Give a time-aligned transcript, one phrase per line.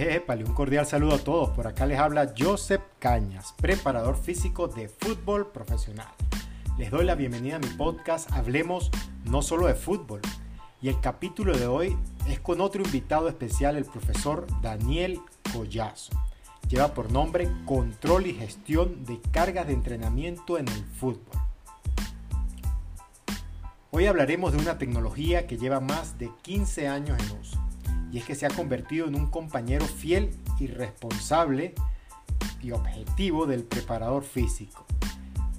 [0.00, 1.50] Épale, un cordial saludo a todos.
[1.50, 6.06] Por acá les habla Joseph Cañas, preparador físico de fútbol profesional.
[6.78, 8.92] Les doy la bienvenida a mi podcast Hablemos
[9.24, 10.20] no solo de fútbol.
[10.80, 11.96] Y el capítulo de hoy
[12.28, 15.18] es con otro invitado especial, el profesor Daniel
[15.52, 16.12] Collazo.
[16.68, 21.40] Lleva por nombre Control y Gestión de Cargas de Entrenamiento en el Fútbol.
[23.90, 27.67] Hoy hablaremos de una tecnología que lleva más de 15 años en uso
[28.12, 31.74] y es que se ha convertido en un compañero fiel y responsable
[32.62, 34.86] y objetivo del preparador físico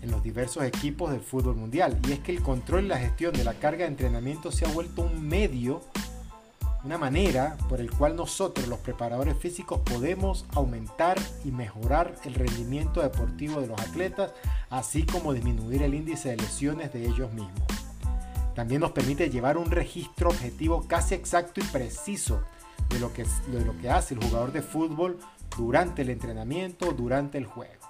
[0.02, 2.00] en los diversos equipos del fútbol mundial.
[2.08, 4.70] Y es que el control y la gestión de la carga de entrenamiento se ha
[4.70, 5.82] vuelto un medio,
[6.84, 13.02] una manera por el cual nosotros los preparadores físicos podemos aumentar y mejorar el rendimiento
[13.02, 14.32] deportivo de los atletas,
[14.70, 17.79] así como disminuir el índice de lesiones de ellos mismos.
[18.60, 22.42] También nos permite llevar un registro objetivo casi exacto y preciso
[22.90, 25.18] de lo que, hace el jugador de fútbol
[25.56, 27.88] durante el entrenamiento, durante el juego.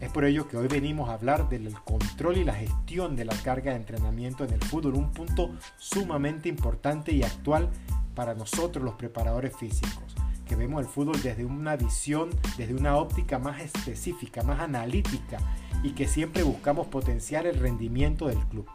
[0.00, 3.36] Es por ello que hoy venimos a hablar del control y la gestión de la
[3.44, 7.70] carga de entrenamiento en el fútbol, un punto sumamente importante y actual
[8.16, 10.16] para nosotros los preparadores físicos,
[10.48, 15.38] que vemos el fútbol desde una visión, desde una óptica más específica, más analítica
[15.84, 18.66] y que siempre buscamos potenciar el rendimiento del club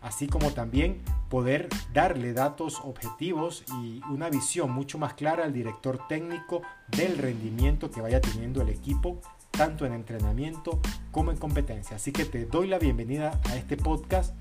[0.00, 6.06] así como también poder darle datos objetivos y una visión mucho más clara al director
[6.08, 11.96] técnico del rendimiento que vaya teniendo el equipo, tanto en entrenamiento como en competencia.
[11.96, 14.34] Así que te doy la bienvenida a este podcast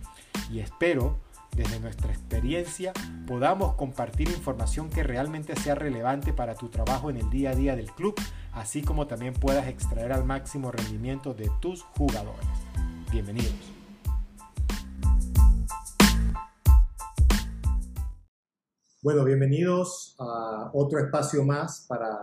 [0.51, 1.17] y espero
[1.55, 2.93] desde nuestra experiencia
[3.27, 7.75] podamos compartir información que realmente sea relevante para tu trabajo en el día a día
[7.75, 8.15] del club,
[8.53, 12.47] así como también puedas extraer al máximo rendimiento de tus jugadores.
[13.11, 13.78] Bienvenidos.
[19.01, 22.19] Bueno, bienvenidos a otro espacio más para,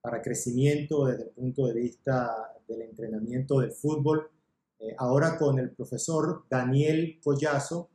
[0.00, 4.30] para, crecimiento desde el punto de vista del entrenamiento del fútbol.
[4.78, 7.90] Eh, ahora con el profesor Daniel Collazo,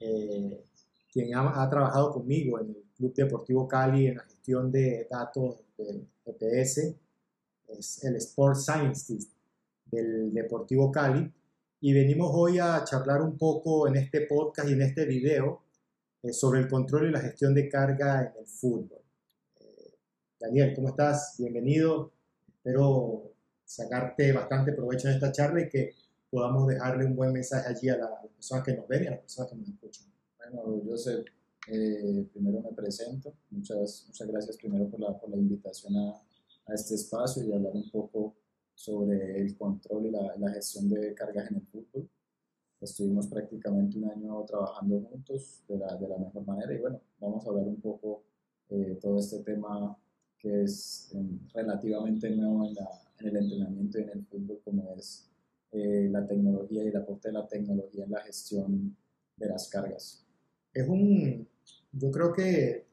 [0.00, 0.64] eh,
[1.12, 6.08] quien ha, trabajado conmigo en el Club Deportivo Cali en la gestión de datos del
[6.24, 6.96] GPS,
[7.68, 9.30] es el Sport Scientist
[9.84, 11.30] del Deportivo Cali.
[11.82, 15.60] Y venimos hoy a charlar un poco en este podcast y en este video
[16.22, 19.00] eh, sobre el control y la gestión de carga en el fútbol.
[19.58, 19.94] Eh,
[20.38, 21.34] Daniel, ¿cómo estás?
[21.36, 22.12] Bienvenido.
[22.46, 23.32] Espero
[23.64, 25.94] sacarte bastante provecho en esta charla y que
[26.30, 29.20] podamos dejarle un buen mensaje allí a, las personas que nos ven y a las
[29.20, 30.06] personas que nos escuchan.
[30.38, 31.26] Bueno, Joseph,
[31.68, 33.34] eh, primero me presento.
[33.50, 37.72] Muchas, muchas gracias primero por la, por la invitación a, a, este espacio y hablar
[37.74, 38.36] un poco
[38.74, 42.08] sobre el control y la, la gestión de cargas en el fútbol.
[42.82, 47.46] Estuvimos prácticamente un año trabajando juntos de la, de la mejor manera y bueno, vamos
[47.46, 48.24] a hablar un poco
[48.70, 49.96] eh, todo este tema
[50.36, 52.88] que es em, relativamente nuevo en, la,
[53.20, 55.30] en, el entrenamiento y en el fútbol, como es
[55.70, 58.96] eh, la tecnología y el aporte de la tecnología en la gestión
[59.36, 60.26] de las cargas.
[60.74, 61.46] Es un,
[61.92, 62.86] yo creo que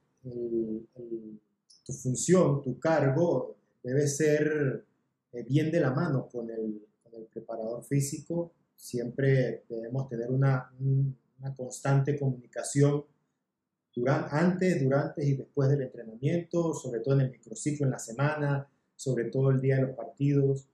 [1.83, 4.85] tu función, tu cargo, debe ser
[5.31, 10.71] eh, bien de la mano con el, con el preparador físico siempre debemos tener una,
[11.55, 13.03] constante comunicación
[13.93, 18.67] durante, antes, durante y después del entrenamiento, sobre todo en el microciclo, en la semana,
[18.95, 20.67] sobre todo el día de los partidos.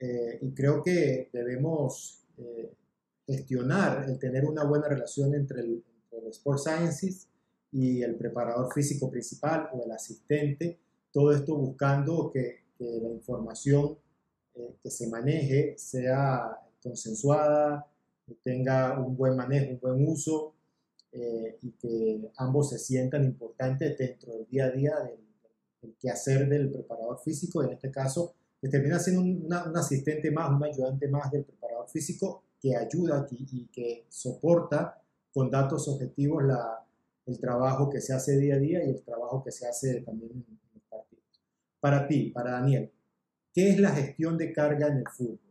[0.00, 2.72] Eh, y creo que debemos eh,
[3.26, 7.28] gestionar el tener una buena relación entre el, entre Sport Sciences
[7.70, 10.78] y el preparador físico principal o el asistente,
[11.12, 13.96] todo esto buscando que, que la información
[14.56, 17.90] eh, que se maneje sea consensuada,
[18.24, 20.54] que tenga un buen manejo, un buen uso
[21.10, 26.70] eh, y que ambos se sientan importantes dentro del día a día del, quehacer del
[26.70, 31.44] preparador físico, en este caso, que termina siendo un, asistente más, un ayudante más del
[31.44, 35.02] preparador físico que ayuda y, y que soporta
[35.32, 36.84] con datos objetivos la,
[37.26, 40.32] el trabajo que se hace día a día y el trabajo que se hace también
[40.32, 41.24] en los partidos.
[41.80, 42.92] Para ti, para Daniel,
[43.52, 45.43] ¿qué es la gestión de carga en el fútbol?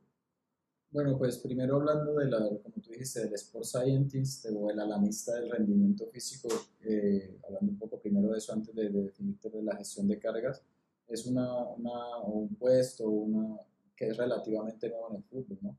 [0.93, 5.33] Bueno, pues primero hablando de la, como tú dijiste, del Sport Scientist o el analista
[5.33, 6.47] del rendimiento físico,
[6.81, 10.19] eh, hablando un poco primero de eso antes de, de definirte de la gestión de
[10.19, 10.61] cargas,
[11.07, 13.57] es una, una, un puesto una,
[13.95, 15.75] que es relativamente nuevo en el fútbol, ¿no?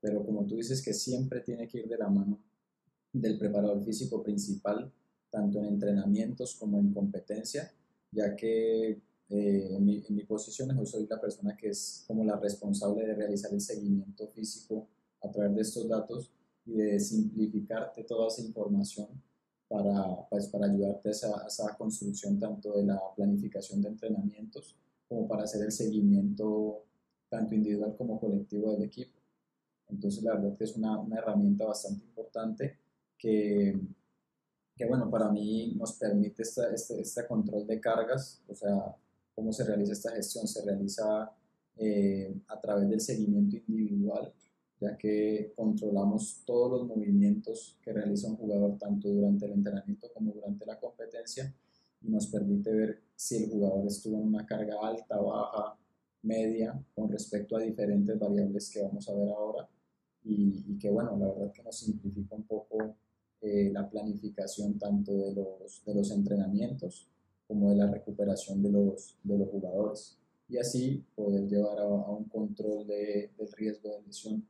[0.00, 2.40] Pero como tú dices que siempre tiene que ir de la mano
[3.12, 4.90] del preparador físico principal,
[5.28, 7.70] tanto en entrenamientos como en competencia,
[8.10, 12.24] ya que eh, en, mi, en, mi, posición yo soy la persona que es como
[12.24, 14.86] la responsable de realizar el seguimiento físico
[15.22, 16.30] a través de estos datos
[16.64, 19.08] y de simplificarte toda esa información
[19.68, 24.76] para, pues, para ayudarte a esa, esa, construcción tanto de la planificación de entrenamientos
[25.08, 26.84] como para hacer el seguimiento
[27.28, 29.18] tanto individual como colectivo del equipo.
[29.88, 32.78] Entonces, la verdad que es una, una herramienta bastante importante
[33.18, 33.78] que,
[34.76, 38.96] que, bueno, para mí nos permite este, este, control de cargas, o sea,
[39.36, 41.30] cómo se realiza esta gestión, se realiza
[41.76, 44.32] eh, a través del seguimiento individual,
[44.80, 50.32] ya que controlamos todos los movimientos que realiza un jugador tanto durante el entrenamiento como
[50.32, 51.54] durante la competencia
[52.00, 55.76] y nos permite ver si el jugador estuvo en una carga alta, baja,
[56.22, 59.68] media con respecto a diferentes variables que vamos a ver ahora.
[60.24, 62.96] Y, que bueno, la verdad que nos simplifica un poco
[63.40, 67.08] eh, la planificación tanto de los, de los entrenamientos
[67.46, 72.28] como de la recuperación de los, de los jugadores y así poder llevar a, un
[72.28, 74.48] control de, del riesgo de lesión.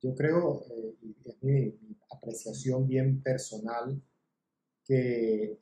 [0.00, 0.94] Yo creo, eh,
[1.24, 1.74] es mi,
[2.10, 4.00] apreciación bien personal,
[4.84, 5.58] que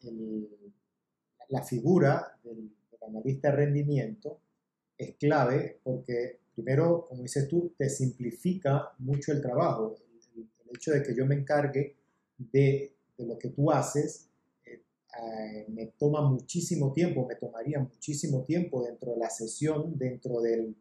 [1.49, 2.71] la figura del,
[3.05, 4.39] analista rendimiento
[4.97, 9.97] es clave porque, primero, como dices tú, te simplifica mucho el trabajo.
[10.37, 11.97] El, hecho de que yo me encargue
[12.39, 14.32] de, de lo que tú haces
[15.21, 20.75] eh, me toma muchísimo tiempo, me tomaría muchísimo tiempo dentro de la sesión, dentro del,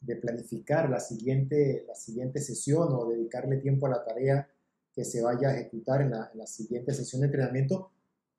[0.00, 4.48] de planificar la siguiente, la siguiente sesión o dedicarle tiempo a la tarea
[4.92, 7.90] que se vaya a ejecutar en la, en la siguiente sesión de entrenamiento,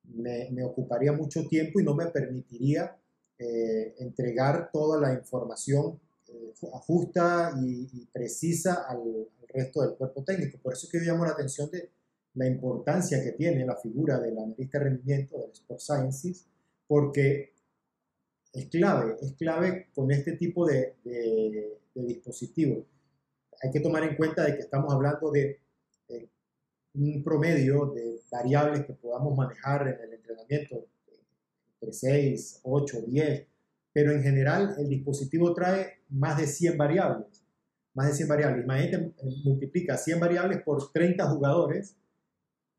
[0.04, 2.98] me, me, ocuparía mucho tiempo y no me permitiría
[3.40, 10.58] eh, entregar toda la información eh, justa y, precisa al, resto del cuerpo técnico.
[10.58, 11.90] Por eso es que yo llamo la atención de
[12.38, 16.46] la importancia que tiene la figura del analista de rendimiento, del Sport Sciences,
[16.88, 17.54] porque
[18.54, 22.86] es clave, es clave con este tipo de, de, dispositivos.
[23.62, 25.60] Hay que tomar en cuenta de que estamos hablando de,
[26.08, 26.30] de
[26.94, 30.86] un promedio de variables que podamos manejar en el entrenamiento
[31.74, 33.48] entre 6, 8, 10,
[33.92, 37.44] pero en general el dispositivo trae más de 100 variables.
[37.96, 38.64] Más de 100 variables.
[38.64, 41.96] Imagínate, eh, multiplica 100 variables por 30 jugadores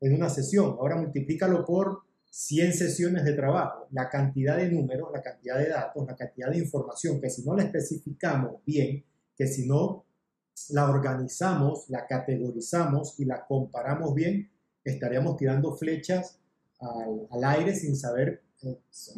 [0.01, 0.77] en una sesión.
[0.79, 3.87] Ahora multiplícalo por 100 sesiones de trabajo.
[3.91, 7.55] La cantidad de números, la cantidad de datos, la cantidad de información que si no
[7.55, 9.03] la especificamos bien,
[9.35, 10.05] que si no
[10.69, 14.49] la organizamos, la categorizamos y la comparamos bien,
[14.83, 16.39] estaríamos tirando flechas
[16.79, 18.41] al, al aire sin saber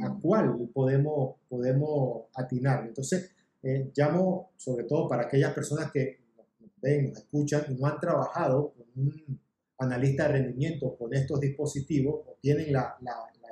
[0.03, 2.85] a cuál podemos, podemos atinar.
[2.85, 3.31] Entonces,
[3.63, 6.19] eh, llamo sobre todo para aquellas personas que
[6.59, 9.39] nos ven, nos escuchan y no han trabajado con un
[9.81, 12.97] analista de rendimiento con estos dispositivos tienen la,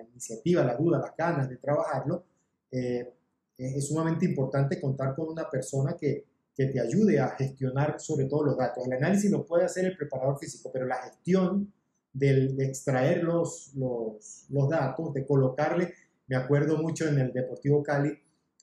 [0.10, 2.24] iniciativa, la duda, las ganas de trabajarlo,
[2.72, 3.14] eh,
[3.58, 8.44] es sumamente importante contar con una persona que, que te ayude a gestionar sobre todo
[8.44, 8.86] los datos.
[8.86, 11.72] El análisis lo puede hacer el preparador físico, pero la gestión
[12.14, 15.94] de extraer los, los, los, datos, de colocarle.
[16.28, 18.18] Me acuerdo mucho en el Deportivo Cali,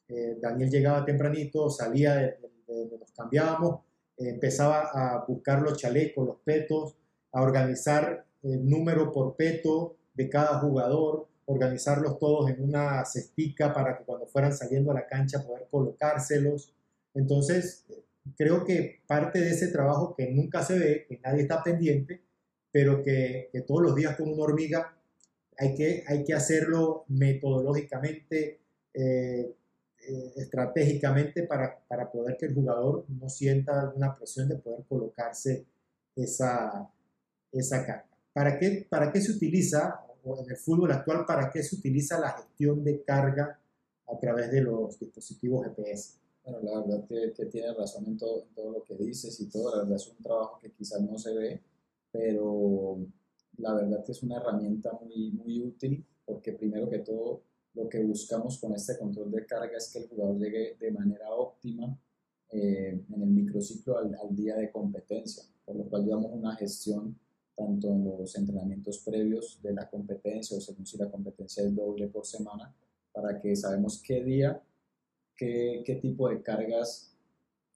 [0.08, 2.36] eh, Daniel llegaba tempranito, salía, de,
[2.98, 3.80] nos cambiábamos,
[4.16, 6.96] eh, empezaba a buscar los chalecos, los petos,
[7.32, 13.98] a organizar el número por peto de cada jugador, organizarlos todos en una cestica para
[13.98, 16.72] que cuando fueran saliendo a la cancha poder colocárselos.
[17.14, 17.84] Entonces,
[18.36, 22.22] creo que parte de ese trabajo que nunca se ve, que nadie está pendiente,
[22.72, 24.96] pero que, que, todos los días como una hormiga
[25.58, 28.60] hay que, hay que hacerlo metodológicamente,
[28.92, 29.54] eh,
[30.08, 35.64] eh, estratégicamente para, para, poder que el jugador no sienta alguna presión de poder colocarse
[36.14, 36.88] esa,
[37.60, 38.06] esa carga.
[38.32, 42.18] ¿Para qué, ¿Para qué se utiliza, o en el fútbol actual, para qué se utiliza
[42.20, 43.58] la gestión de carga
[44.06, 46.14] a través de los dispositivos GPS?
[46.44, 49.46] Bueno, la verdad que, que tienes razón en todo, en todo lo que dices y
[49.46, 51.62] todo, la verdad es un trabajo que quizás no se ve,
[52.12, 52.98] pero
[53.58, 57.42] la verdad que es una herramienta muy, muy útil porque primero que todo
[57.74, 61.30] lo que buscamos con este control de carga es que el jugador llegue de manera
[61.30, 61.98] óptima
[62.50, 67.18] eh, en el microciclo al, al, día de competencia, por lo cual llevamos una gestión
[67.56, 72.08] tanto en los entrenamientos previos de la competencia o según si la competencia es doble
[72.08, 72.74] por semana,
[73.12, 74.60] para que sabemos qué día,
[75.34, 77.12] qué, qué tipo de cargas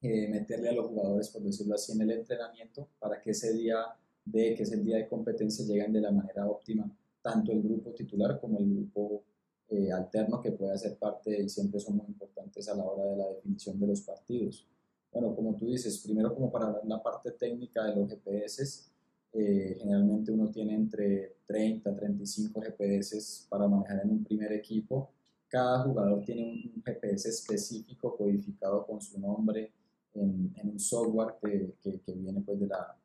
[0.03, 3.79] eh, meterle a los jugadores, por decirlo así, en el entrenamiento, para que ese día
[4.25, 6.91] de que es el día de competencia llegan de la manera óptima
[7.23, 9.23] tanto el grupo titular como el grupo
[9.69, 13.17] eh, alterno que puede hacer parte y siempre son muy importantes a la hora de
[13.17, 14.67] la definición de los partidos.
[15.13, 18.90] Bueno, como tú dices, primero como para la parte técnica de los GPS,
[19.33, 25.11] eh, generalmente uno tiene entre 30 a 35 GPS para manejar en un primer equipo.
[25.49, 29.73] Cada jugador tiene un GPS específico codificado con su nombre
[30.15, 32.97] en, en un software que, que, que viene pues de la,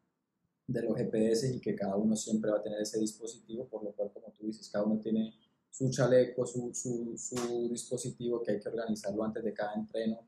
[0.67, 3.91] de los GPS y que cada uno siempre va a tener ese dispositivo, por lo
[3.91, 5.33] cual, como tú dices, cada uno tiene
[5.69, 10.19] su chaleco, su, su, su dispositivo que hay que organizarlo antes de cada entreno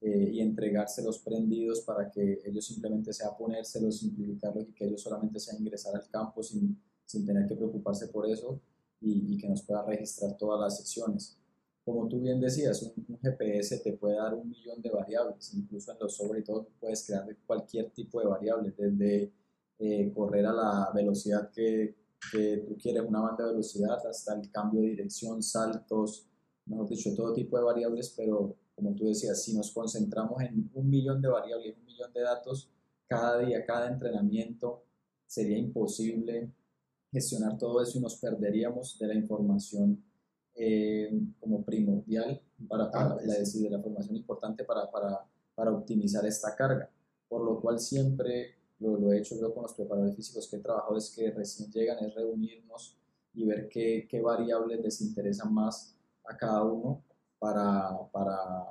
[0.00, 5.40] eh, y entregárselos prendidos para que ellos simplemente sea ponérselos, simplificarlos y que ellos solamente
[5.40, 8.60] sea ingresar al campo sin, sin tener que preocuparse por eso
[9.00, 11.36] y, que nos pueda registrar todas las secciones.
[11.84, 15.98] Como tú bien decías, un, GPS te puede dar un millón de variables, incluso en
[16.00, 19.32] los sobre todo puedes crear cualquier tipo de variables, desde
[19.78, 21.96] eh, correr a la velocidad que,
[22.30, 26.26] que, tú quieres, una banda de velocidad, hasta el cambio de dirección, saltos,
[26.66, 30.88] mejor dicho, todo tipo de variables, pero como tú decías, si nos concentramos en un
[30.88, 32.70] millón de variables, un millón de datos,
[33.08, 34.84] cada día, cada entrenamiento,
[35.26, 36.52] sería imposible
[37.10, 40.00] gestionar todo eso y nos perderíamos de la información
[40.54, 46.54] eh, como primordial para, para la, de la información importante para, para, para optimizar esta
[46.54, 46.88] carga.
[47.28, 50.60] Por lo cual siempre lo, lo, he hecho yo con los preparadores físicos que he
[50.60, 52.96] trabajado, es que recién llegan, es reunirnos
[53.34, 57.02] y ver qué, qué variables les interesan más a cada uno
[57.38, 58.64] para, para,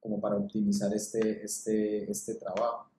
[0.00, 2.90] como para optimizar este, este, este trabajo.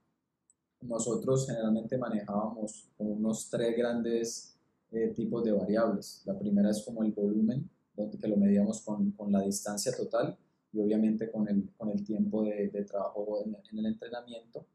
[0.81, 4.57] Nosotros generalmente manejábamos unos tres grandes
[4.91, 6.21] eh, tipos de variables.
[6.25, 10.37] La primera es como el volumen, donde que lo medíamos con, con la distancia total
[10.71, 14.65] y obviamente con el, con el tiempo de, de trabajo en, en el entrenamiento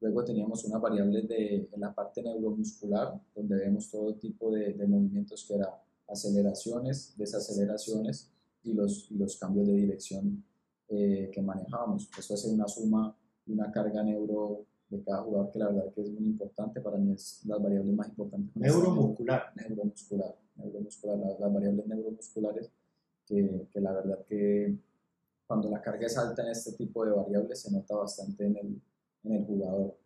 [0.00, 4.86] Luego teníamos una variable de, en la parte neuromuscular, donde vemos todo tipo de, de
[4.86, 5.70] movimientos que eran
[6.06, 8.30] aceleraciones, desaceleraciones
[8.62, 10.44] y los, y los cambios de dirección
[10.88, 12.08] eh, que manejábamos.
[12.18, 16.02] Eso hace una suma y una carga neuro de cada jugador que la verdad que
[16.02, 16.80] es muy importante.
[16.80, 18.56] Para mí es las variables más importantes.
[18.56, 19.52] Neuromuscular.
[19.54, 20.36] Neuromuscular.
[20.56, 21.18] Neuromuscular.
[21.18, 22.70] Las, las variables neuromusculares
[23.26, 24.78] que, que la verdad que
[25.46, 28.82] cuando la carga es alta en este tipo de variables se nota bastante en el,
[29.24, 29.96] en el jugador.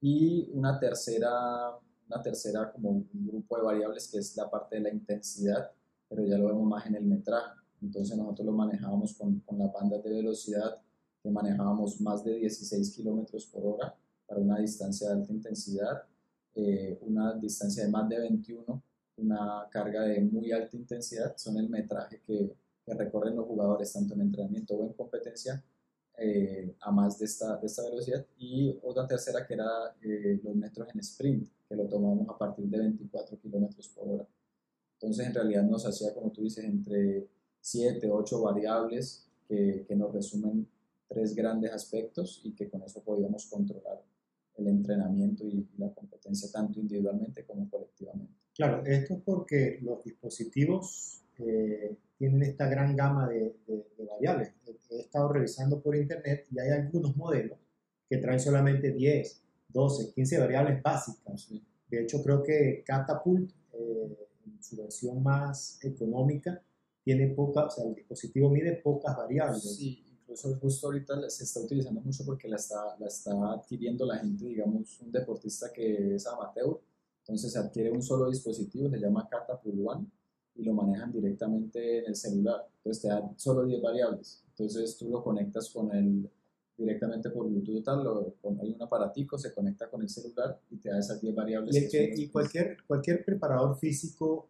[0.00, 1.76] Y una tercera,
[2.06, 5.70] una tercera como un grupo de variables que es la parte de la intensidad,
[6.08, 7.59] pero ya lo vemos más en el metraje.
[7.82, 10.80] Entonces nosotros lo manejábamos con, con las bandas de velocidad
[11.22, 13.94] que manejábamos más de 16 kilómetros por hora
[14.26, 16.02] para una distancia de alta intensidad,
[16.54, 18.82] eh, una distancia de más de 21,
[19.16, 24.14] una carga de muy alta intensidad, son el metraje que, que recorren los jugadores tanto
[24.14, 25.62] en entrenamiento o en competencia
[26.16, 30.54] eh, a más de esta, de esta velocidad y otra tercera que era eh, los
[30.54, 34.26] metros en sprint, que lo tomamos a partir de 24 kilómetros por hora.
[34.94, 37.26] Entonces en realidad nos hacía, como tú dices, entre
[37.60, 40.66] 7, 8 variables que, que nos resumen
[41.08, 44.00] tres grandes aspectos y que con eso podíamos controlar
[44.56, 48.32] el entrenamiento y, la competencia tanto individualmente como colectivamente.
[48.54, 54.52] Claro, esto es porque los dispositivos eh, tienen esta gran gama de, de, de, variables.
[54.90, 57.58] He estado revisando por internet y hay algunos modelos
[58.08, 61.48] que traen solamente 10, 12, 15 variables básicas.
[61.88, 66.60] De hecho, creo que Catapult, eh, en su versión más económica,
[67.10, 69.62] tiene poca, o sea, el dispositivo mide pocas variables.
[69.62, 74.18] Sí, incluso justo ahorita se está utilizando mucho porque la está, la está adquiriendo la
[74.18, 76.78] gente, digamos, un deportista que es amateur,
[77.22, 80.06] entonces adquiere un solo dispositivo, se llama Catapult One
[80.54, 82.64] y lo manejan directamente en el celular.
[82.76, 84.44] Entonces te da solo 10 variables.
[84.50, 86.30] Entonces tú lo conectas con el,
[86.76, 90.90] directamente por Bluetooth, tal, lo, hay un aparatico, se conecta con el celular y te
[90.90, 91.76] da esas 10 variables.
[91.76, 94.49] Y, que, y cualquier, cualquier preparador físico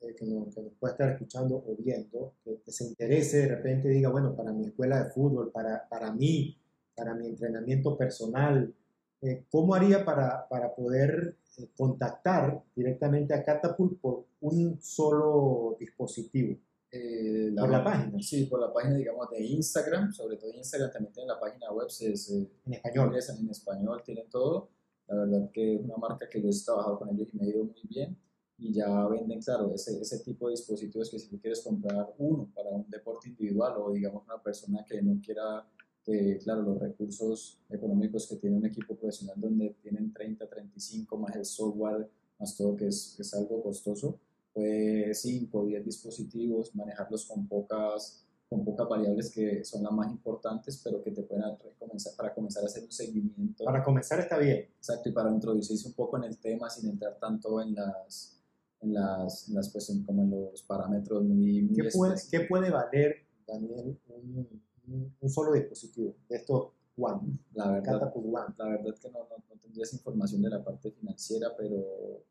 [0.00, 3.48] eh, que, nos, que, nos, pueda estar escuchando o viendo, que, que, se interese de
[3.48, 6.56] repente diga, bueno, para mi escuela de fútbol, para, para mí,
[6.94, 8.74] para mi entrenamiento personal,
[9.22, 16.56] eh, ¿cómo haría para, para poder eh, contactar directamente a Catapult por un solo dispositivo.
[16.92, 18.22] Eh, la, por la página.
[18.22, 21.88] Sí, por la página, digamos, de Instagram, sobre todo Instagram también tiene la página web,
[21.90, 23.14] se, se, en español.
[23.14, 24.70] En español tienen todo.
[25.06, 27.48] La verdad que es una marca que yo he trabajado con ellos y me ha
[27.48, 28.16] ido muy bien.
[28.62, 32.46] Y ya venden, claro, ese, ese tipo de dispositivos que si tú quieres comprar uno
[32.54, 35.66] para un deporte individual o digamos una persona que no quiera
[36.04, 41.36] que, claro, los recursos económicos que tiene un equipo profesional donde tienen 30, 35 más
[41.36, 44.18] el software, más todo que es, que es algo costoso,
[44.52, 50.10] pues 5 o 10 dispositivos, manejarlos con pocas, con pocas variables que son las más
[50.10, 51.44] importantes, pero que te pueden
[51.78, 53.64] comenzar, para comenzar a hacer un seguimiento.
[53.64, 54.68] Para comenzar está bien.
[54.76, 58.39] Exacto, y para introducirse un poco en el tema sin entrar tanto en las,
[58.80, 61.62] en las, en las pues, como en los parámetros muy...
[61.62, 67.70] muy ¿Qué, puede, ¿Qué puede valer, Daniel, un, un solo dispositivo de estos One, la
[67.70, 68.54] verdad, One.
[68.58, 72.24] La verdad que no, no, no, tendría esa información de la parte financiera, pero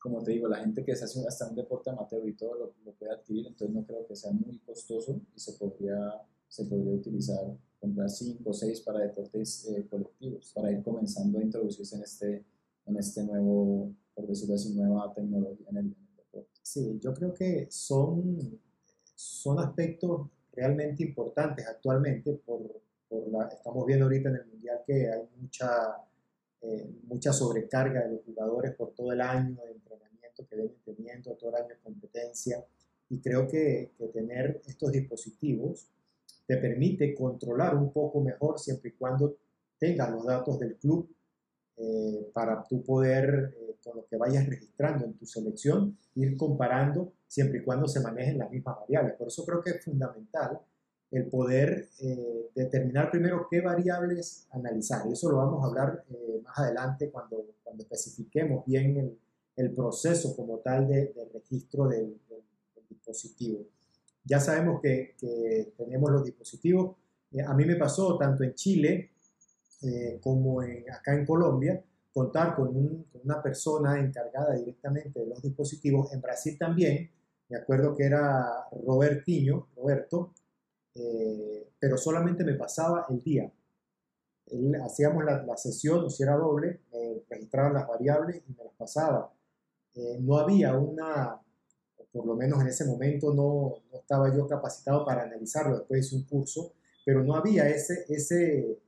[0.00, 2.74] como te digo, la gente que se hace hasta un deporte amateur y todo lo,
[2.84, 6.94] lo, puede adquirir, entonces no creo que sea muy costoso y se podría, se podría
[6.94, 12.02] utilizar, comprar 5 o 6 para deportes eh, colectivos, para ir comenzando a introducirse en
[12.02, 12.44] este,
[12.86, 16.50] en este nuevo, por decirlo así, nueva tecnología en el, deporte.
[16.62, 18.60] Sí, yo creo que son,
[19.14, 25.08] son aspectos realmente importantes actualmente por, por la, estamos viendo ahorita en el Mundial que
[25.08, 25.96] hay mucha,
[26.62, 31.34] eh, mucha sobrecarga de los jugadores por todo el año de entrenamiento que vienen teniendo,
[31.34, 32.64] todo el año de competencia,
[33.08, 35.88] y creo que, que tener estos dispositivos
[36.46, 39.36] te permite controlar un poco mejor siempre y cuando
[39.78, 41.08] tengas los datos del club
[41.82, 47.14] eh, para tú poder, eh, con lo que vayas registrando en tu selección, ir comparando
[47.26, 49.14] siempre y cuando se manejen las mismas variables.
[49.14, 50.60] Por eso creo que es fundamental
[51.10, 55.06] el poder eh, determinar primero qué variables analizar.
[55.08, 56.04] Y eso lo vamos a hablar
[56.42, 59.18] más adelante cuando, cuando especifiquemos bien el,
[59.56, 62.14] el proceso como tal de, registro del,
[62.90, 63.64] dispositivo.
[64.24, 66.96] Ya sabemos que, que tenemos los dispositivos.
[67.46, 69.12] a mí me pasó tanto en Chile
[69.82, 71.82] eh, como en, acá en Colombia,
[72.12, 76.12] contar con, una persona encargada directamente de los dispositivos.
[76.12, 77.10] En Brasil también,
[77.48, 80.34] me acuerdo que era Robertinho, Roberto,
[80.94, 83.50] eh, pero solamente me pasaba el día.
[84.84, 89.32] hacíamos la, sesión, o si era doble, me registraban las variables y me las pasaba.
[89.94, 91.40] Eh, no había una,
[92.12, 96.16] por lo menos en ese momento no, no, estaba yo capacitado para analizarlo, después hice
[96.16, 96.72] un curso,
[97.04, 98.78] pero no había ese, ese,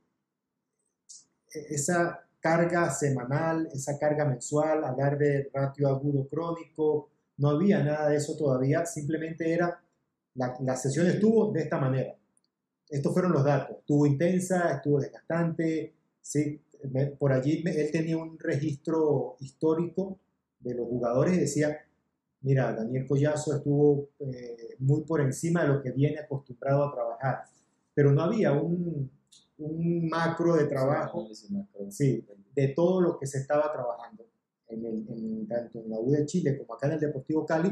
[1.53, 8.17] esa carga semanal, esa carga mensual, hablar de ratio agudo crónico, no había nada de
[8.17, 9.81] eso todavía, simplemente era,
[10.35, 12.15] la, la sesión estuvo de esta manera.
[12.89, 16.61] Estos fueron los datos, estuvo intensa, estuvo desgastante, ¿sí?
[17.17, 20.19] por allí él tenía un registro histórico
[20.59, 21.77] de los jugadores y decía,
[22.41, 27.43] mira, Daniel Collazo estuvo eh, muy por encima de lo que viene acostumbrado a trabajar,
[27.93, 29.09] pero no había un,
[29.57, 31.27] un macro de trabajo.
[31.89, 34.25] sí, de todo lo que se estaba trabajando,
[34.67, 37.69] en el, tanto en la U de Chile como acá en el Deportivo Cali,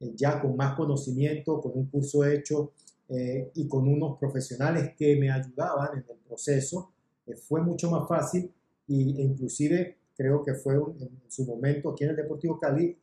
[0.00, 2.72] eh, ya con más conocimiento, con un curso hecho
[3.08, 6.92] eh, y con unos profesionales que me ayudaban en el proceso,
[7.26, 8.52] eh, fue mucho más fácil
[8.86, 12.96] y, e inclusive creo que fue en su momento aquí en el Deportivo Cali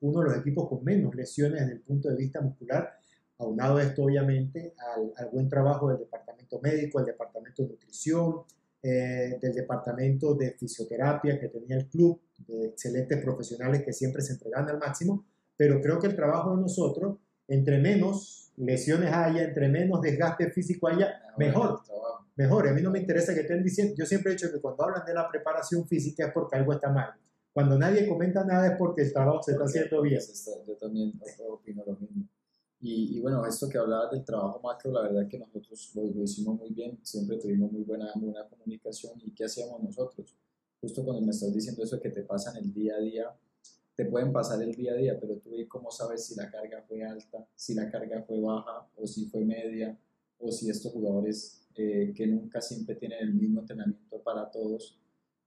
[0.00, 2.92] uno de los equipos con menos lesiones desde el punto de vista muscular
[3.38, 4.74] aunado esto obviamente
[5.16, 8.42] al, buen trabajo del departamento médico, el departamento de nutrición,
[8.82, 14.34] eh, del departamento de fisioterapia que tenía el club, de excelentes profesionales que siempre se
[14.34, 15.24] entregan al máximo,
[15.56, 17.18] pero creo que el trabajo de nosotros,
[17.48, 21.80] entre menos lesiones haya, entre menos desgaste físico haya, mejor.
[22.36, 24.82] Mejor, a mí no me interesa que estén diciendo, yo siempre he dicho que cuando
[24.84, 27.12] hablan de la preparación física es porque algo está mal.
[27.52, 30.20] Cuando nadie comenta nada es porque el trabajo se está haciendo bien.
[30.66, 31.12] Yo también
[31.48, 32.28] opino lo mismo.
[32.86, 36.68] Y, bueno, esto que hablabas del trabajo macro, la verdad que nosotros lo, hicimos muy
[36.68, 39.14] bien, siempre tuvimos muy buena, buena comunicación.
[39.24, 40.36] ¿Y qué hacíamos nosotros?
[40.82, 43.34] Justo cuando me estás diciendo eso que te pasan el día a día,
[43.96, 47.02] te pueden pasar el día a día, pero tú cómo sabes si la carga fue
[47.02, 49.98] alta, si la carga fue baja, o si fue media,
[50.38, 55.00] o si estos jugadores eh, que nunca siempre tienen el mismo entrenamiento para todos.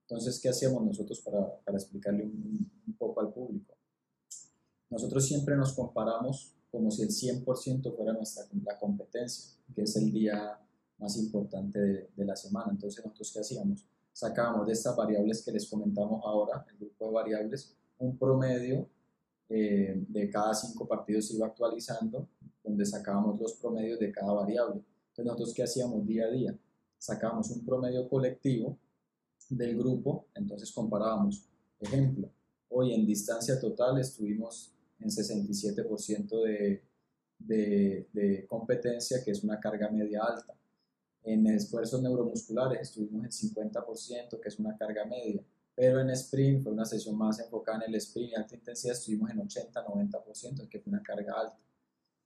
[0.09, 3.75] Entonces, ¿qué hacíamos nosotros para, para explicarle un, un poco al público?
[4.89, 10.11] Nosotros siempre nos comparamos como si el 100% fuera nuestra la competencia, que es el
[10.11, 10.59] día
[10.99, 11.79] más importante
[12.15, 12.71] de, la semana.
[12.71, 13.83] Entonces, nosotros qué hacíamos?
[14.13, 18.87] Sacábamos de estas variables que les comentamos ahora, el grupo de variables, un promedio
[19.49, 22.27] eh, de cada cinco partidos se iba actualizando,
[22.63, 24.83] donde sacábamos los promedios de cada variable.
[25.09, 26.55] Entonces, nosotros qué hacíamos día a día?
[26.99, 28.77] Sacábamos un promedio colectivo
[29.49, 31.43] del grupo, entonces comparábamos.
[31.79, 32.29] Ejemplo,
[32.69, 36.83] hoy en distancia total estuvimos en 67% de,
[37.39, 40.53] de, de, competencia, que es una carga media alta.
[41.23, 45.43] En esfuerzos neuromusculares estuvimos en 50%, que es una carga media.
[45.75, 49.29] Pero en sprint, fue una sesión más enfocada en el sprint y alta intensidad, estuvimos
[49.29, 51.59] en 80-90%, que fue una carga alta.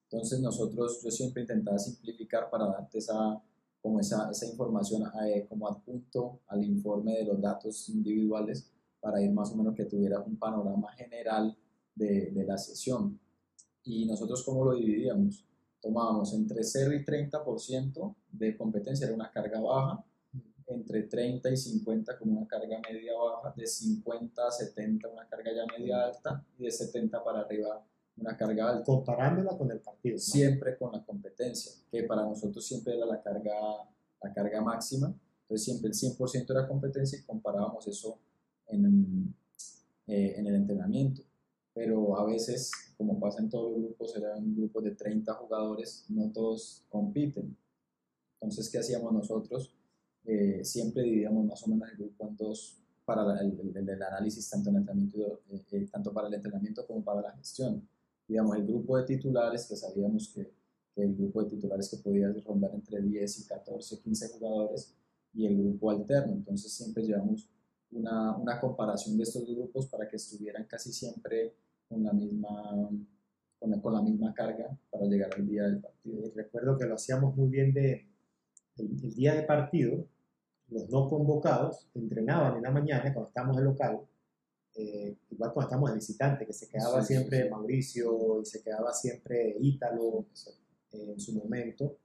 [0.09, 3.41] Entonces nosotros, yo siempre intentaba simplificar para darte esa,
[3.81, 9.31] como esa, esa información eh, como adjunto al informe de los datos individuales para ir
[9.31, 11.57] más o menos que tuvieras un panorama general
[11.95, 13.19] de, de la sesión.
[13.83, 15.45] Y nosotros, ¿cómo lo dividíamos?
[15.81, 20.05] Tomábamos entre 0 y 30% de competencia, era una carga baja,
[20.67, 25.51] entre 30 y 50 como una carga media baja, de 50 a 70 una carga
[25.53, 27.83] ya media alta y de 70 para arriba
[28.17, 28.83] una carga alta.
[28.85, 30.17] Comparándola con el partido.
[30.17, 33.53] Siempre con la competencia, que para nosotros siempre era la carga,
[34.21, 35.13] la carga máxima.
[35.43, 38.19] Entonces siempre el 100% era competencia y comparábamos eso
[38.67, 39.33] en,
[40.07, 41.23] eh, en el entrenamiento
[41.83, 46.31] pero a veces, como pasa en todos los grupos, eran grupos de 30 jugadores, no
[46.31, 47.57] todos compiten.
[48.35, 49.73] Entonces, ¿qué hacíamos nosotros?
[50.23, 54.69] Eh, siempre dividíamos más o menos el grupo en dos, para el, el, análisis tanto,
[54.69, 57.81] en entrenamiento, eh, eh, tanto para el entrenamiento como para la gestión.
[58.27, 60.53] Digamos, el grupo de titulares, que sabíamos que,
[60.93, 64.93] que, el grupo de titulares que podía rondar entre 10 y 14, 15 jugadores,
[65.33, 66.33] y el grupo alterno.
[66.33, 67.49] Entonces siempre llevamos
[67.91, 71.55] una, una comparación de estos grupos para que estuvieran casi siempre
[71.91, 72.89] con la misma
[73.59, 76.31] con la, con la misma carga para llegar al día del partido.
[76.33, 78.07] recuerdo que lo hacíamos muy bien de
[78.77, 80.07] el día de partido,
[80.69, 83.99] los no convocados entrenaban en la mañana cuando estábamos en local,
[84.75, 89.57] eh, igual cuando estábamos de visitante, que se quedaba siempre Mauricio y se quedaba siempre
[89.59, 90.25] Ítalo
[90.93, 91.97] eh, en su momento,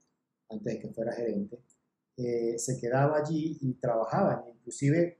[0.49, 1.59] antes de que fuera gerente,
[2.17, 5.19] eh, se quedaba allí y trabajaban, inclusive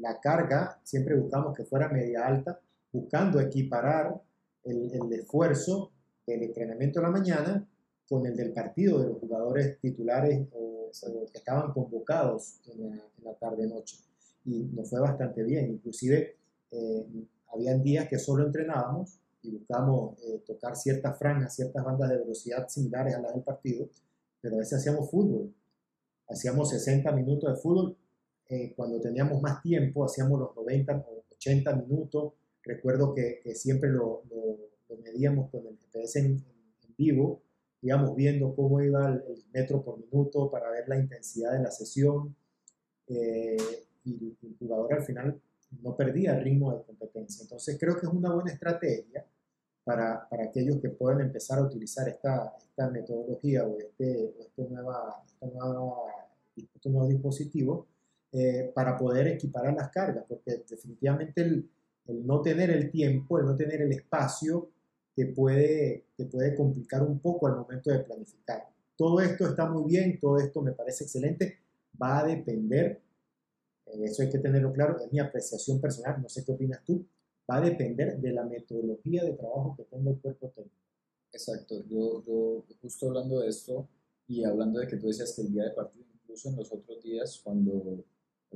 [0.00, 2.60] la carga siempre buscamos que fuera media alta,
[2.92, 4.20] buscando equiparar
[4.64, 5.92] el, el esfuerzo
[6.26, 7.68] del entrenamiento de la mañana
[8.08, 10.90] con el del partido de los jugadores titulares o,
[11.32, 13.98] que estaban convocados en la, tarde-noche.
[14.44, 15.70] Y nos fue bastante bien.
[15.72, 16.36] Inclusive,
[16.70, 17.06] eh,
[17.52, 22.68] habían días que solo entrenábamos y buscábamos eh, tocar ciertas franjas, ciertas bandas de velocidad
[22.68, 23.88] similares a las del partido,
[24.40, 25.52] pero a veces hacíamos fútbol.
[26.28, 27.96] Hacíamos 60 minutos de fútbol.
[28.48, 32.32] Eh, cuando teníamos más tiempo, hacíamos los 90 o 80 minutos.
[32.66, 37.42] Recuerdo que, que siempre lo, lo, lo, medíamos con el GPS en, en vivo
[37.86, 42.34] íbamos viendo cómo iba el, metro por minuto para ver la intensidad de la sesión
[43.08, 43.56] eh,
[44.04, 45.40] y el jugador al final
[45.82, 47.42] no perdía el ritmo de competencia.
[47.42, 49.24] Entonces creo que es una buena estrategia
[49.84, 55.24] para, para aquellos que pueden empezar a utilizar esta, esta metodología o este, este, nueva,
[56.56, 57.86] este nuevo dispositivo
[58.32, 61.70] eh, para poder equiparar las cargas, porque definitivamente el,
[62.08, 64.70] el no tener el tiempo, el no tener el espacio,
[65.14, 68.68] te puede, te puede complicar un poco al momento de planificar.
[68.96, 71.58] Todo esto está muy bien, todo esto me parece excelente,
[72.00, 73.00] va a depender,
[73.86, 77.06] eh, eso hay que tenerlo claro, es mi apreciación personal, no sé qué opinas tú,
[77.50, 80.76] va a depender de la metodología de trabajo que tenga el cuerpo técnico.
[81.32, 83.88] Exacto, yo, yo justo hablando de esto
[84.26, 87.02] y hablando de que tú decías que el día de partido, incluso en los otros
[87.02, 88.04] días, cuando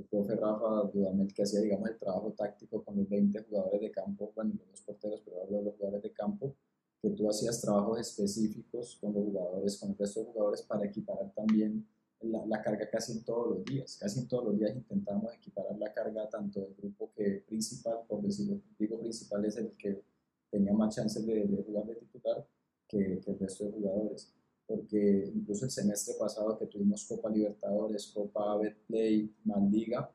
[0.00, 3.90] el profe Rafa Dudamel, que hacía, digamos, el trabajo táctico con los 20 jugadores de
[3.90, 6.54] campo, bueno, los porteros, pero hablo de los jugadores de campo,
[7.00, 11.32] que tú hacías trabajos específicos con los jugadores, con el resto de jugadores, para equiparar
[11.34, 11.86] también
[12.20, 13.96] la, la, carga casi en todos los días.
[13.98, 18.22] Casi en todos los días intentamos equiparar la carga tanto del grupo que principal, por
[18.22, 20.02] decirlo, digo principal es el que
[20.50, 22.46] tenía más chances de, de jugar de titular
[22.86, 24.34] que, que el resto de jugadores
[24.70, 30.08] porque incluso el semestre pasado que tuvimos Copa Libertadores, Copa Betplay, Mandiga,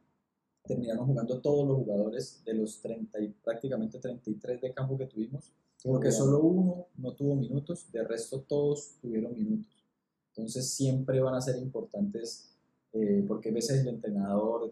[0.64, 5.52] terminaron jugando todos los jugadores de los 30 y prácticamente 33 de campo que tuvimos,
[5.84, 9.86] porque solo uno no tuvo minutos, de resto todos tuvieron minutos.
[10.30, 12.56] Entonces siempre van a ser importantes,
[12.94, 14.72] eh, porque a veces el entrenador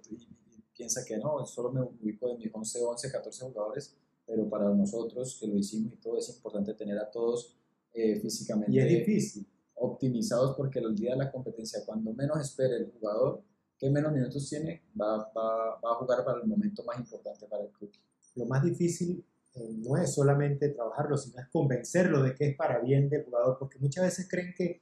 [0.78, 3.93] piensa que no, solo me ubico de mis 11, 11, 14 jugadores,
[4.26, 7.54] pero para nosotros que lo hicimos y todo es importante tener a todos
[7.93, 8.72] eh, físicamente.
[8.72, 13.43] Y es difícil optimizados porque el día de la competencia, cuando menos espere el jugador,
[13.77, 17.63] que menos minutos tiene, va, va, va, a jugar para el momento más importante para
[17.63, 17.91] el club.
[18.36, 22.79] Lo más difícil eh, no es solamente trabajarlo, sino es convencerlo de que es para
[22.79, 24.81] bien del jugador, porque muchas veces creen que,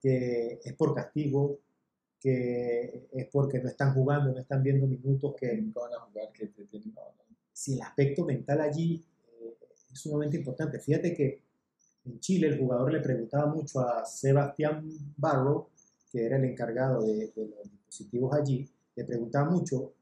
[0.00, 1.58] que es por castigo,
[2.20, 6.32] que es porque no están jugando, no están viendo minutos, que nunca van a jugar,
[6.32, 6.94] que te tienen...
[7.52, 9.04] Si el aspecto mental allí
[9.40, 9.56] eh,
[9.92, 10.78] es sumamente importante.
[10.78, 11.42] Fíjate que
[12.04, 15.68] en Chile, el jugador le preguntaba mucho a Sebastián Barrow,
[16.10, 19.92] que era el encargado de, los dispositivos allí, le preguntaba mucho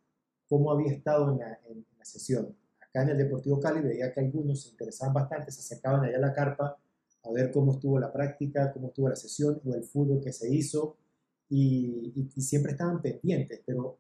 [0.49, 1.59] cómo había estado en la,
[2.03, 2.57] sesión.
[2.81, 6.21] Acá en el Deportivo Cali veía que algunos se interesaban bastante, se acercaban allá a
[6.21, 6.79] la carpa
[7.23, 10.49] a ver cómo estuvo la práctica, cómo estuvo la sesión o el fútbol que se
[10.51, 10.97] hizo
[11.51, 13.99] y, siempre estaban pendientes, pero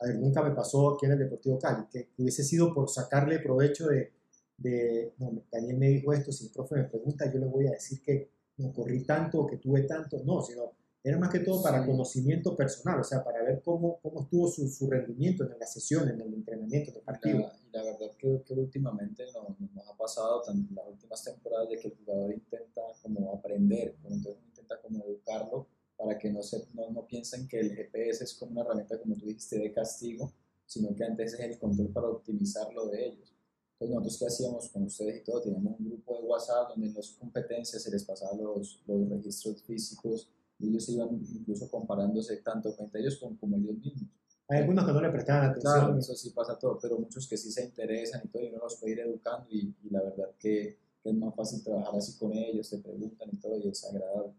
[0.00, 3.38] a ver, nunca me pasó aquí en el Deportivo Cali, que hubiese sido por sacarle
[3.38, 4.10] provecho de,
[4.58, 7.72] de, no, Daniel me dijo esto, si el profe me pregunta, yo le voy a
[7.72, 10.72] decir que no corrí tanto o que tuve tanto, no, sino
[11.06, 14.68] era más que todo para conocimiento personal, o sea, para ver cómo, cómo estuvo su,
[14.68, 17.38] su rendimiento en la sesión, en el entrenamiento, en el partido.
[17.38, 21.78] Y la, verdad que, que últimamente nos, nos, ha pasado, en las últimas temporadas, de
[21.78, 26.90] que el jugador intenta como aprender, entonces intenta como educarlo para que no, se, no,
[26.90, 30.32] no piensen que el GPS es como una herramienta, como tú dijiste, de castigo,
[30.66, 33.35] sino que antes es el control para optimizar lo de ellos.
[33.78, 36.94] Entonces nosotros qué hacíamos con ustedes y todo, teníamos un grupo de WhatsApp donde en
[36.94, 42.74] las competencias se les pasaban los, los registros físicos y ellos iban incluso comparándose tanto
[42.78, 44.08] entre ellos como, como ellos mismos.
[44.48, 45.74] Hay algunos que no le prestaban atención.
[45.74, 48.58] Claro, eso sí pasa todo, pero muchos que sí se interesan y todo, y uno
[48.58, 52.16] los puede ir educando y, y la verdad que, que, es más fácil trabajar así
[52.16, 54.32] con ellos, te preguntan y todo, y es agradable.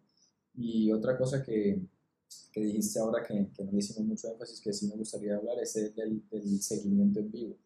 [0.56, 1.80] Y otra cosa que,
[2.52, 5.60] que dijiste ahora que, que no le hicimos mucho énfasis, que sí me gustaría hablar,
[5.60, 7.58] es el del, del seguimiento en vivo.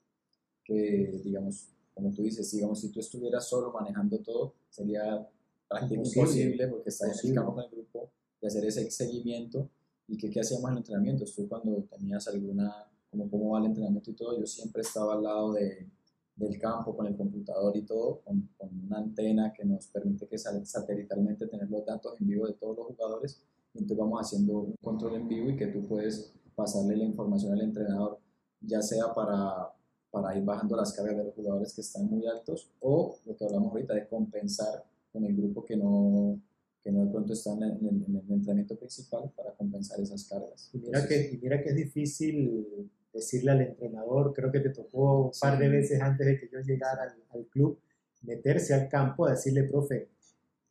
[0.72, 5.28] Que, digamos, como tú dices, digamos, si tú estuvieras solo manejando todo, sería
[5.68, 9.70] prácticamente imposible, porque estás en el campo con el grupo de hacer ese seguimiento.
[10.08, 11.26] ¿Y que, qué hacíamos en el entrenamiento?
[11.36, 15.24] Tú cuando tenías alguna, como cómo va el entrenamiento y todo, yo siempre estaba al
[15.24, 15.90] lado de,
[16.36, 20.38] del campo con el computador y todo, con, con, una antena que nos permite que
[20.38, 23.42] satelitalmente tener los datos en vivo de todos los jugadores.
[23.74, 27.54] Y entonces vamos haciendo un control en vivo y que tú puedes pasarle la información
[27.54, 28.20] al entrenador,
[28.62, 29.74] ya sea para,
[30.12, 33.46] para ir bajando las cargas de los jugadores que están muy altos o lo que
[33.46, 36.40] hablamos ahorita de compensar con el grupo que no,
[36.84, 40.70] que no de pronto está en el, en el entrenamiento principal para compensar esas cargas.
[40.74, 45.26] Y mira, que, y mira que es difícil decirle al entrenador, creo que te tocó
[45.26, 47.80] un par de veces antes de que yo llegara al, al, club,
[48.24, 50.10] meterse al campo a decirle, profe,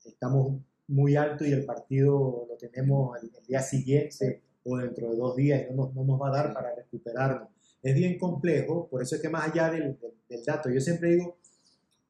[0.05, 5.17] estamos muy alto y el partido lo tenemos el, el día siguiente o dentro de
[5.17, 7.49] dos días y no nos, no nos va a dar para recuperarnos
[7.83, 11.39] es bien complejo, por eso es que más allá del, del, dato, yo siempre digo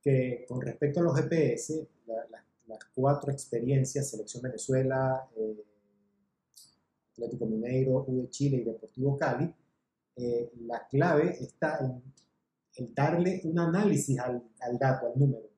[0.02, 5.64] que con respecto a los GPS, la, la, las cuatro experiencias, Selección Venezuela, eh,
[7.12, 9.52] Atlético Mineiro, U de Chile y Deportivo Cali,
[10.16, 12.02] eh, la clave está en,
[12.76, 15.50] en, darle un análisis al, al dato, al número.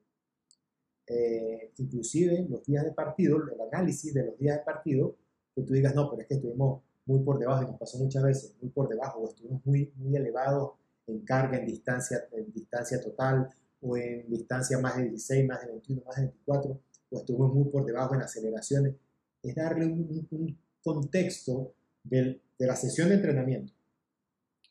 [1.07, 5.15] Eh, inclusive los días de partido, el análisis de los días de partido,
[5.55, 8.23] que tú digas, no, pero es que estuvimos muy por debajo, y nos pasó muchas
[8.23, 10.73] veces, muy por debajo, o estuvimos muy, muy elevados
[11.07, 13.49] en carga, en distancia, en distancia total,
[13.81, 16.79] o en distancia más de 16, más de 21, más de 24,
[17.11, 18.95] o estuvimos muy por debajo en aceleraciones.
[19.41, 23.73] Es darle un, un contexto del, de la sesión de entrenamiento,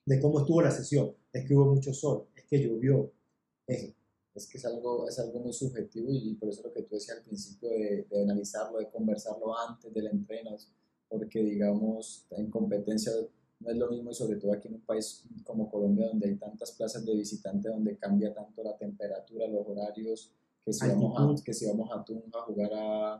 [0.06, 3.12] de cómo estuvo la sesión, es que hubo mucho sol, es que llovió,
[3.66, 3.92] es,
[4.34, 7.18] es que es algo, es algo muy subjetivo y por eso lo que tú decías
[7.18, 10.56] al principio de, de analizarlo, de conversarlo antes del entreno,
[11.12, 13.12] porque digamos, en competencia
[13.60, 16.36] no es lo mismo y sobre todo aquí en un país como Colombia donde hay
[16.36, 20.32] tantas plazas de visitante donde cambia tanto la temperatura, los horarios,
[20.64, 23.14] que si, vamos a, que si vamos a Tunja a jugar a,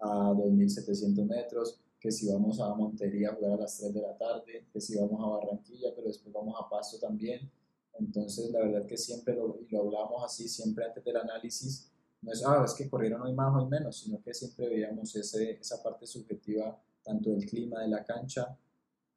[0.00, 4.16] a 2.700 metros, que si vamos a Montería a jugar a las 3 de la
[4.18, 7.50] tarde, que si vamos a Barranquilla, pero después vamos a Pasto también.
[7.98, 12.32] Entonces, la verdad que siempre lo, y lo hablamos así, siempre antes del análisis, no
[12.32, 15.82] es, ah, es que corrieron hoy más, hoy menos, sino que siempre veíamos ese, esa
[15.82, 16.78] parte subjetiva
[17.10, 18.56] tanto del clima de la cancha,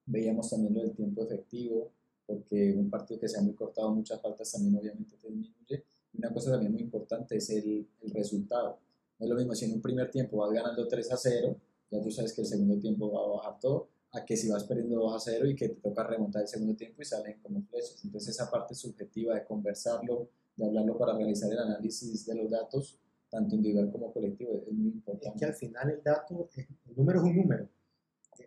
[0.05, 1.91] veíamos también lo del tiempo efectivo,
[2.25, 5.83] porque un partido que se ha muy cortado, muchas faltas también obviamente te disminuye.
[6.13, 8.79] Y una cosa también muy importante es el, el, resultado.
[9.19, 11.55] No es lo mismo si en un primer tiempo vas ganando 3 a 0,
[11.91, 14.63] ya tú sabes que el segundo tiempo va a bajar todo, a que si vas
[14.63, 17.61] perdiendo 2 a 0 y que te toca remontar el segundo tiempo y salen como
[17.63, 18.03] flechas.
[18.03, 22.99] Entonces esa parte subjetiva de conversarlo, de hablarlo para realizar el análisis de los datos,
[23.29, 25.27] tanto individual como colectivo, es muy importante.
[25.29, 27.67] Es que al final el dato, el número es un número.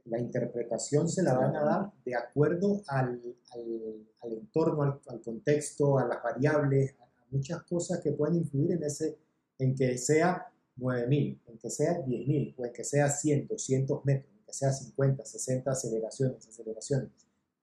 [0.06, 5.20] La interpretación se la van a dar de acuerdo al, al, al entorno, al, al,
[5.20, 9.18] contexto, a las variables, a muchas cosas que pueden influir en, ese,
[9.58, 14.32] en que sea 9000, en que sea 10000, o en que sea 100, 200 metros,
[14.38, 17.10] en que sea 50, 60 aceleraciones, aceleraciones.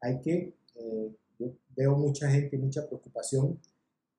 [0.02, 3.60] Hay que, eh, yo veo mucha gente, mucha preocupación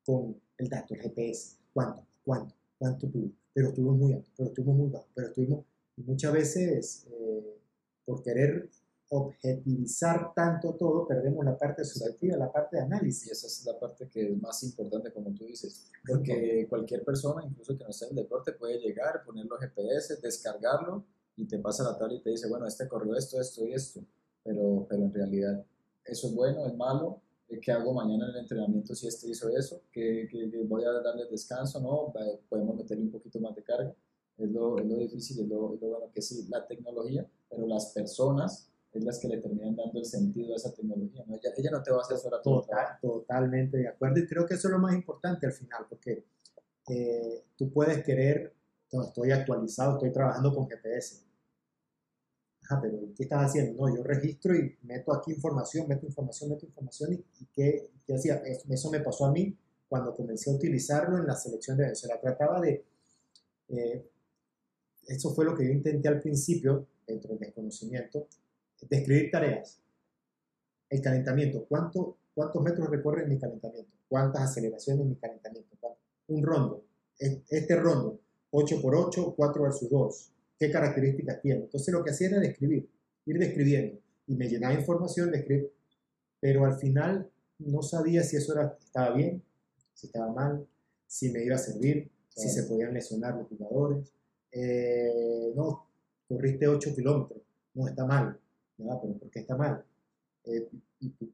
[0.05, 1.57] con el dato, el GPS.
[1.73, 2.07] ¿Cuánto?
[2.25, 2.55] ¿Cuánto?
[2.79, 3.31] ¿Cuánto tuvo?
[3.53, 5.65] Pero estuvimos muy alto, pero estuvimos muy bajo, pero estuvimos
[5.97, 7.57] muchas veces eh,
[8.05, 8.69] por querer
[9.11, 13.29] objetivizar tanto todo, perdemos la parte subjetiva, la parte de análisis.
[13.29, 17.45] Y esa es la parte que es más importante, como tú dices, porque cualquier persona,
[17.47, 21.05] incluso que no esté en deporte, puede llegar, poner los GPS, descargarlo
[21.37, 24.01] y te pasa la tabla y te dice, bueno, este corrió esto, esto y esto,
[24.43, 25.65] pero, pero en realidad
[26.05, 27.21] eso es bueno, es malo,
[27.61, 29.83] ¿qué hago mañana en el entrenamiento si este hizo eso?
[29.93, 31.81] ¿Que, que, que voy a darle descanso?
[31.81, 32.13] ¿No?
[32.49, 33.95] Podemos meterle un poquito más de carga.
[34.37, 37.67] Es lo, es lo difícil, es lo, es lo bueno que sí, la tecnología, pero
[37.67, 41.25] las personas es las que le terminan dando el sentido a esa tecnología.
[41.27, 41.35] ¿no?
[41.35, 42.63] Ella, ella, no te va a asesorar todo.
[42.63, 46.25] Total, totalmente de acuerdo y creo que eso es lo más importante al final, porque
[46.89, 48.55] eh, tú puedes querer,
[48.93, 51.23] no, estoy actualizado, estoy trabajando con GPS.
[52.63, 53.87] Ajá, pero ¿qué estás haciendo?
[53.87, 58.15] No, yo registro y meto aquí información, meto información, meto información y, y ¿qué, qué
[58.15, 58.37] hacía?
[58.69, 59.57] Eso me pasó a mí
[59.89, 62.21] cuando comencé a utilizarlo en la selección de Venezuela.
[62.21, 62.85] Trataba de...
[63.69, 64.11] Eh,
[65.09, 68.29] eso fue lo que yo intenté al principio, dentro del desconocimiento,
[68.89, 69.81] describir tareas.
[70.89, 73.91] El calentamiento, ¿cuánto, ¿cuántos metros recorre mi calentamiento?
[74.09, 75.77] ¿Cuántas aceleraciones mi calentamiento?
[76.29, 76.85] Un rondo,
[77.19, 81.65] este rondo, 8 por 8, 4 versus 2, ¿qué características tiene?
[81.65, 82.89] Entonces lo que hacía era describir,
[83.27, 85.73] ir describiendo, y me llenaba información de escribir,
[86.41, 89.43] pero al final no sabía si eso era, estaba bien,
[89.93, 90.67] si estaba mal,
[91.07, 92.49] si me iba a servir, sí.
[92.49, 94.13] si se podían lesionar los jugadores.
[94.55, 95.89] Eh, no,
[96.29, 97.43] corriste 8 kilómetros,
[97.75, 98.39] no está mal,
[98.79, 98.99] ¿verdad?
[99.03, 99.85] Pero ¿por qué está mal?
[100.45, 100.69] Eh,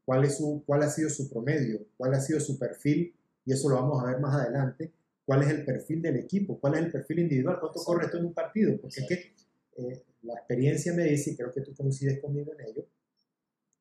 [0.04, 1.80] ¿cuál, es su, ¿Cuál ha sido su promedio?
[1.96, 3.14] ¿Cuál ha sido su perfil?
[3.44, 4.92] Y eso lo vamos a ver más adelante.
[5.24, 6.58] ¿Cuál es el perfil del equipo?
[6.58, 7.60] ¿Cuál es el perfil individual?
[7.60, 8.80] ¿Cuánto corre esto en un partido?
[8.80, 9.34] Porque es que
[9.76, 12.86] eh, la experiencia me dice, y creo que tú coincides conmigo en ello,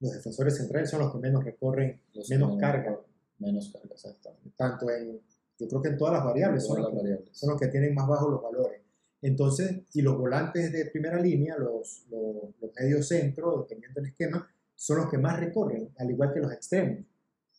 [0.02, 3.00] los defensores centrales son los que menos recorren, menos, carga.
[3.40, 4.52] Menos carga, exactamente.
[4.56, 5.22] Tanto en,
[5.58, 8.08] yo creo que en todas las variables, son, los que, son los que tienen más
[8.08, 8.79] bajos los valores.
[9.22, 14.50] Entonces, y los volantes de primera línea, los, los, los medios centro, dependiendo del esquema,
[14.76, 17.06] son los que más recorren, al igual que los extremos.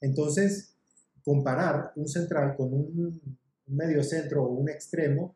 [0.01, 0.75] Entonces,
[1.23, 3.21] comparar un central con un,
[3.67, 5.35] medio centro o un extremo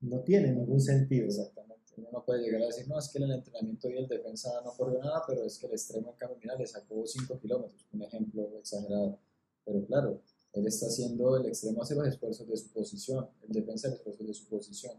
[0.00, 1.26] no tiene ningún sentido.
[1.26, 1.92] Exactamente.
[1.96, 4.60] Uno no puede llegar a decir, no, es que en el entrenamiento y el defensa
[4.64, 7.86] no corrió nada, pero es que el extremo en cambio, mira, le sacó 5 kilómetros,
[7.92, 9.18] un ejemplo exagerado.
[9.64, 13.88] Pero claro, él está haciendo, el extremo hace los esfuerzos de su posición, el defensa
[13.88, 14.94] el esfuerzo de su posición.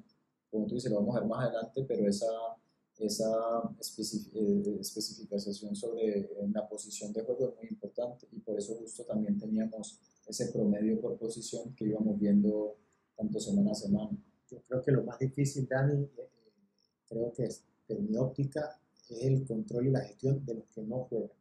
[0.51, 2.27] Como tú dices, lo vamos a ver más adelante, pero esa,
[2.97, 3.31] esa
[4.33, 9.37] eh, especificación sobre la posición de juego es muy importante y por eso justo también
[9.37, 12.75] teníamos ese promedio por posición que íbamos viendo
[13.15, 14.17] tanto semana a semana.
[14.49, 16.29] Yo creo que lo más difícil, Dani, eh,
[17.07, 20.81] creo que es, en mi óptica, es el control y la gestión de los que
[20.81, 21.31] no juegan.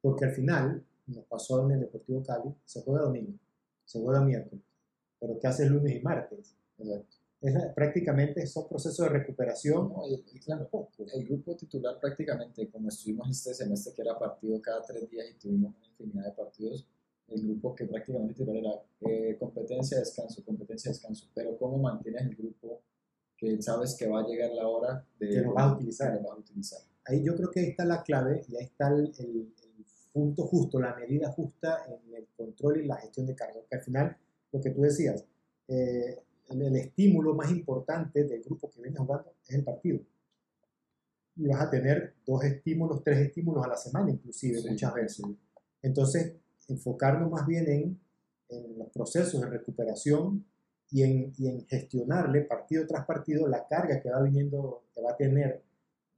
[0.00, 3.38] Porque al final, nos pasó en el Deportivo Cali, se juega domingo,
[3.84, 4.64] se juega miércoles,
[5.18, 6.56] pero ¿qué hace lunes y martes?
[7.42, 9.92] Es, prácticamente son procesos de recuperación.
[10.32, 10.68] y, claro,
[11.12, 15.38] el grupo titular prácticamente, como estuvimos este semestre que era partido cada tres días y
[15.38, 16.86] tuvimos una infinidad de partidos,
[17.28, 21.28] el grupo que prácticamente titular era eh, competencia, descanso, competencia, descanso.
[21.34, 22.82] Pero ¿cómo mantienes el grupo
[23.36, 26.14] que sabes que va a llegar la hora de que lo vas a utilizar?
[26.14, 26.80] Lo vas a utilizar.
[27.06, 29.52] Ahí yo creo que ahí está la clave y ahí está el, el,
[30.12, 33.60] punto justo, la medida justa en el control y la gestión de carga.
[33.68, 34.16] Que al final,
[34.52, 35.24] lo que tú decías,
[35.68, 40.00] eh, el, estímulo más importante del grupo que viene jugando es el partido.
[41.36, 45.24] Y vas a tener dos estímulos, tres estímulos a la semana, inclusive, muchas veces.
[45.80, 46.34] Entonces,
[46.68, 48.00] enfocarnos más bien en,
[48.48, 50.44] en los procesos de recuperación
[50.90, 55.12] y en, y en, gestionarle partido tras partido la carga que va viniendo, que va
[55.12, 55.62] a tener.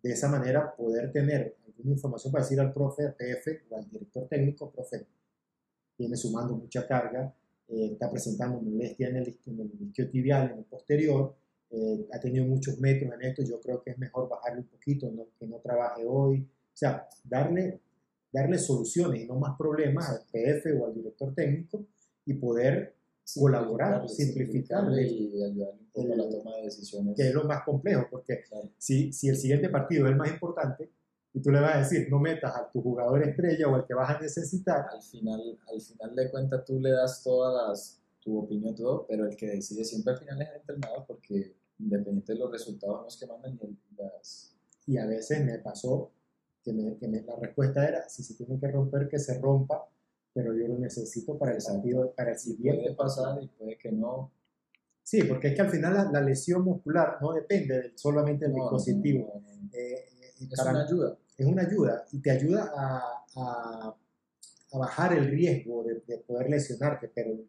[0.02, 3.88] De esa manera, poder tener alguna información para decir al profe, al PF o al
[3.88, 5.06] director técnico, profe,
[5.96, 7.34] viene sumando mucha carga,
[7.68, 11.34] eh, está presentando molestia en el, en el tibial, en el posterior,
[11.70, 15.10] eh, ha tenido muchos metros en esto, yo creo que es mejor bajarle un poquito,
[15.38, 17.80] que no trabaje hoy, o sea, darle,
[18.32, 21.86] darle soluciones y no más problemas al PF o al director técnico
[22.26, 22.94] y poder
[23.34, 27.16] colaborar, simplificarle y ayudarle un poco a la toma de decisiones.
[27.16, 28.44] Que es lo más complejo, porque
[28.78, 30.90] si, si el siguiente partido es el más importante,
[31.34, 33.92] y tú le vas a decir, no metas a tu jugador estrella o al que
[33.92, 34.86] vas a necesitar.
[34.88, 39.26] Al final, al final de cuentas tú le das todas las, tu opinión, todo, pero
[39.26, 43.18] el que decide siempre al final es el entrenador porque independiente de los resultados los
[43.18, 44.54] que mandan y las...
[44.86, 46.12] Y a veces me pasó
[46.62, 49.88] que, me, que me, la respuesta era, si se tiene que romper, que se rompa,
[50.32, 52.82] pero yo lo necesito para el sentido, para el siguiente.
[52.82, 54.30] Puede pasar y puede que no.
[55.02, 59.42] Sí, porque es que al final la, lesión muscular no depende solamente del dispositivo.
[59.72, 60.04] Eh,
[60.38, 63.96] es una ayuda es una ayuda y te ayuda a, a,
[64.76, 67.46] bajar el riesgo de, de, poder lesionarte, pero el,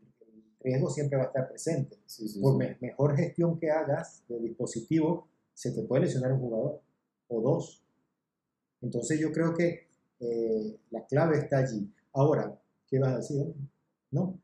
[0.65, 1.97] riesgo siempre va a estar presente.
[2.41, 6.81] Por mejor gestión que hagas del dispositivo, se te puede lesionar un jugador
[7.27, 7.83] o dos.
[8.81, 9.87] Entonces yo creo que
[10.19, 11.91] eh, la clave está allí.
[12.13, 13.53] Ahora, ¿qué vas a decir?
[14.11, 14.39] ¿No?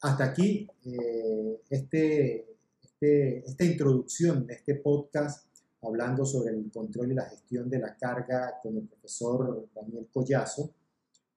[0.00, 5.47] Hasta aquí eh, este, este, esta introducción de este podcast
[5.82, 10.70] hablando sobre el control y la gestión de la carga con el profesor Daniel Collazo.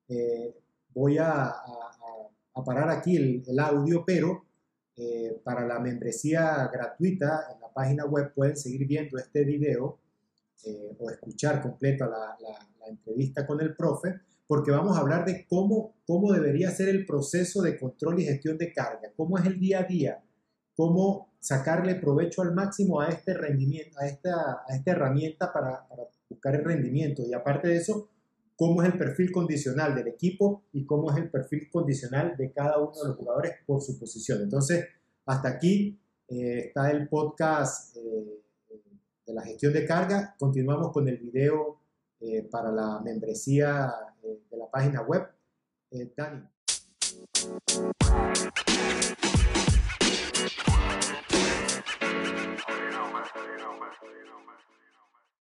[0.08, 0.56] Eh,
[0.93, 4.45] voy a, a, parar aquí el, el audio, pero
[4.95, 9.99] eh, para la membresía gratuita en la página web pueden seguir viendo este video
[10.65, 15.25] eh, o escuchar completa la, la, la, entrevista con el profe, porque vamos a hablar
[15.25, 19.45] de cómo, cómo debería ser el proceso de control y gestión de carga, cómo es
[19.45, 20.23] el día a día,
[20.75, 26.04] cómo sacarle provecho al máximo a este rendimiento, a esta, a esta herramienta para, para,
[26.30, 27.24] buscar el rendimiento.
[27.26, 28.07] Y aparte de eso,
[28.55, 32.78] cómo es el perfil condicional del equipo y cómo es el perfil condicional de cada
[32.78, 34.41] uno de los jugadores por su posición.
[34.41, 34.86] Entonces,
[35.26, 35.99] hasta aquí
[36.30, 38.41] eh, está el podcast eh,
[39.26, 40.36] de la gestión de carga.
[40.39, 41.82] Continuamos con el video
[42.24, 43.91] eh, para la membresía
[44.22, 45.28] eh, de la página web.
[45.89, 46.43] Eh, Dani.
[54.04, 54.70] You know, man.